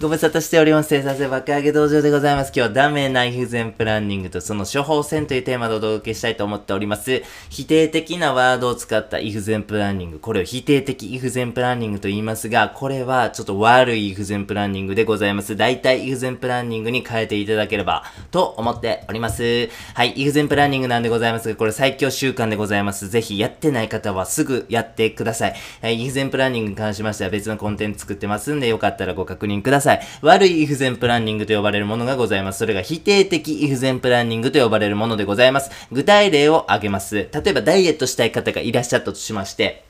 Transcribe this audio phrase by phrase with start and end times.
[0.00, 0.88] ご無沙汰しております。
[0.88, 2.52] 生産性爆上げ道場でございます。
[2.54, 7.22] 今日はダメな不全プランニングとその処方箋というテーマでお届けしたいと思っております。
[7.50, 10.18] 否定的なワードを使った不全プランニング。
[10.18, 15.54] これを否定的不全プランニングと言いますが、これはちょっと悪い不全プランニングでございます。
[15.54, 19.68] 大体不全プランニングに変えていただければと思っております。
[19.92, 23.10] はい、不全プランニングなんでございますが、これ最強習慣でございます。
[23.10, 25.54] ぜひやってない方はすぐやってください。
[25.82, 29.89] はい、不全プランニングに関しましては別のコンテンツ作ってますんで、よかったらご確認ください。
[30.22, 32.58] 悪い不全プランニングと呼ばれるものがございます。
[32.58, 35.70] それが否定的不全プランニングと呼ばれるものでございます。
[35.90, 37.28] 具体例を挙げます。
[37.32, 39.89] 例えばダイエットしたい方がいらっしゃったとしまして、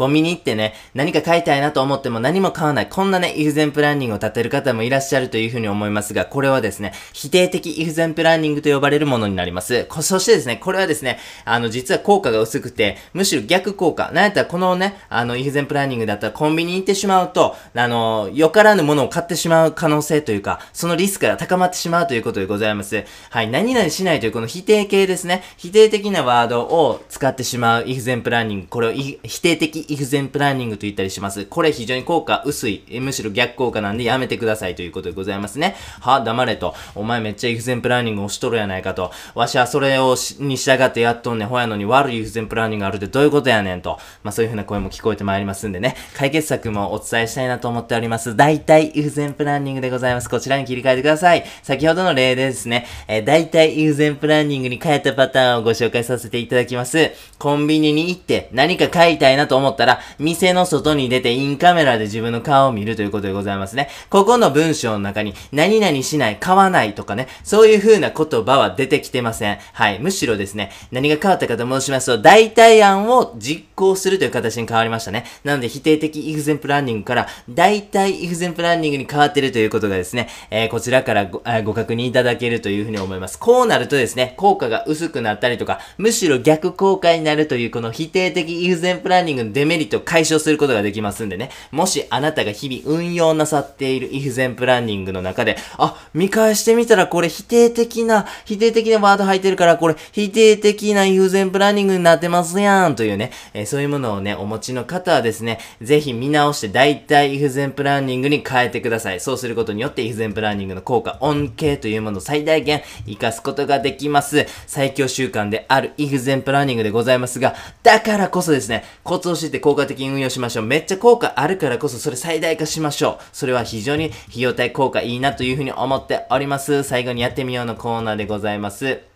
[0.00, 2.88] コンビニ行ってね、何か買いたいなと思っても何も買わない。
[2.88, 9.86] こんなね、不全プランニングを立てる方もいらっしゃるというふうに思いますが、これはですね、否定的不全プランニングと呼ばれるものになります。
[10.00, 14.10] そしてですね、これはですね、あの、実は効果が薄くて、むしろ逆効果。
[14.14, 23.04] なんやったらこのね、あの、不全プランニングだったらコンビニに行ってしまうと、あの、よからぬものを買ってしまう可能性というか、そのリスクが高まってしまうということでございます。
[23.28, 25.42] はい、何々しないというこの否定形ですね。
[25.58, 28.66] 否定的なワードを使ってしまう不全プランニング。
[28.68, 31.44] これを否定的不全プランニングと言ったりします。
[31.44, 32.82] これ非常に効果薄い。
[33.00, 35.76] むしろ逆効果なんでやめてくださいということでございますね。
[36.00, 36.74] は、黙れと。
[36.94, 39.12] お前めっちゃ不全プランニングをしとるやないかと。
[39.34, 41.48] わしはそれをしに従ってやっとんねん。
[41.48, 43.98] ほやのに悪い不全プランニングがあるってどういうことやねんと。
[44.22, 45.96] まあそういう風な声も聞こえてまいりますんでね。
[46.16, 48.36] 解決策もお伝えしたいなと思っております。
[48.36, 50.28] 大体不全プランニングでございます。
[50.28, 51.44] こちらに切り替えてください。
[51.62, 57.10] 先ほどの例でですね、えー、大体不全プランニングに変えたパターンをご紹介させていただきます。
[57.38, 63.88] コンビニに行って何か買いたいなと思ったたら、店の外に出てインカメラで自分の顔を見るということでございますね。
[64.10, 69.58] ここの文章の中に、何々しない、買わないとかね、そういう風な言葉は出てきてません。
[69.72, 69.98] はい。
[69.98, 75.24] むしろですね、何が変わったかと申しますと、代替案を実行するという形に変わりましたね。
[75.44, 83.38] なので、否定的不全プランニングから、代替不全プランニングに変わってるということがですね、えー、こちらからごご確認いただけるというふうに思います。
[83.38, 109.20] こうなるとですね、効果が薄くなったりとか、むしろ逆効果になるという、この否定的不全プランニングのデメリットを解消することができますんでね、もしあなたが日々運用なさっている不全プランニングの中で、あ、見返してみたらこれ否定的な、否定的なワード入ってるから、これ否定的な不全プランニングになってますやんというね、えー、そういうものをね、お持ちの方はですね、ぜひ見直して大体不全プランニングに変えてください。
[109.20, 114.46] そうすることによって不全プランニングの効果、恩恵というものを最大限活かすことができます。
[114.66, 120.64] 最強習慣である不全プランニングでございますが、だからこそですね、コツして効果的に運用しましょう。
[120.64, 123.24] めっちゃ効果あるからこそそれ最大化しましょう。
[123.32, 126.82] それは非常に費用対効果いいなというふうに思っております。
[126.84, 129.09] 最後にやってみようのコーナーでございます。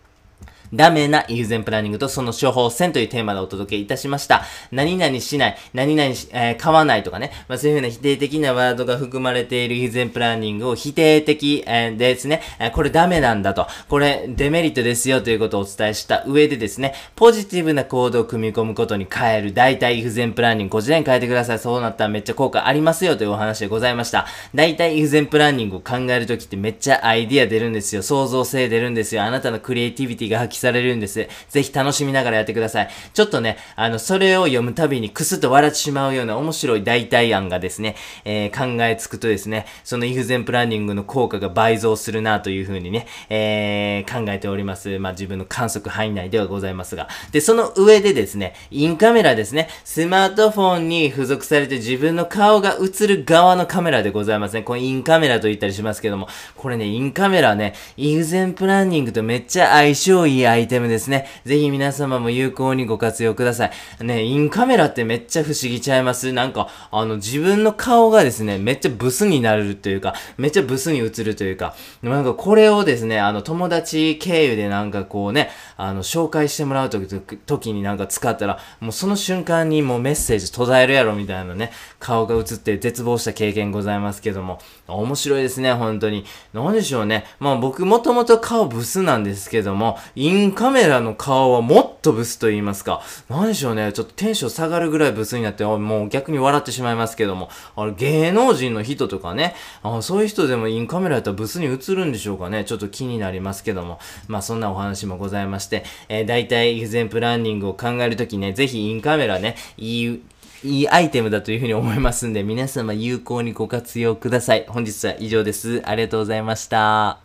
[0.75, 4.43] ダメなイフゼンプランニングとその処方箋というテーマでお届けいたしました。
[4.71, 21.59] 何々しない、何々し、えー、買わないとかね、まあ、そういうふうな否定的なワードが含まれているイフゼンプランニングを否定的、えー、ですね、えー、これダメなんだと、これデメリットですよということをお伝えした上でですね、ポジティブな行動を組み込むことに変える大体イフゼンプランニング、こちらに変えてください。
[21.59, 24.25] そうなったらめっちゃ効果ありますよというお話でございました。
[24.53, 28.01] 大体イフゼンプランニングを考えるときってめっちゃアイディア出るんですよ。
[28.03, 29.23] 創造性出るんですよ。
[29.23, 31.27] あなたのクリエイティビティが発揮されるんです。
[31.49, 32.89] ぜひ楽しみながらやってください。
[33.13, 37.95] ちょっとね、あの、それを読むたびにクスッと笑ってしまうような面白い代替案がですね、
[38.25, 44.97] えー、考えつくとですね、そのイフゼンプランニングの効果が倍増するなというふうにね、えー、考えております。
[44.99, 47.07] まあ、自分の観測範囲内ではございますが。
[47.31, 54.63] で、その上でですね、インカメラですね、スマートフォンに付属されて自分の顔が映る側のカメラでございますね。
[54.63, 61.27] これインカメラと言ったりしますけども、これね、インカメラね、イフゼンプランニングとめっちゃ相性いいアイテムですね。
[61.45, 64.03] ぜひ皆様も有効にご活用ください。
[64.03, 66.33] ね、インカメラってめっちゃ不思議ちゃいます？
[66.33, 77.07] なんか、あの、自分の顔がですね、めっちゃブスになるというか、めっちゃブスに映るというか、なんかこれをですね、あの、友達経由でなんかこうね、あの、紹介してもらうとき、
[77.45, 86.25] 時になんか使ったら、もうその瞬間にもうメッセージ途絶えるやろみたいなね、顔が映って絶望した経験ございますけども、面白いですね、本当に。
[86.53, 87.25] なんでしょうね。
[87.39, 93.01] まあ僕もともと顔ブスなんですけども、インインカメラの顔はもっとブスと言いますか。
[93.29, 93.91] なんでしょうね。
[93.93, 102.65] ちょっとテンション下がるぐらいブスになって、もう逆に笑ってしまいますけども、あれ芸能人の人とかね、あそういう人でもインカメラやったらブスに映るんでしょうかね。
[102.65, 103.99] ちょっと気になりますけども。
[104.27, 110.21] まあそんなお話もございまして、えー、大体イフゼンプランニングを考えるときね、ぜひインカメラね、いい、
[110.63, 114.65] いいアイテムだというふうに思いますんで、皆様有効にご活用ください。
[114.67, 115.81] 本日は以上です。
[115.85, 117.13] ありがとうございました。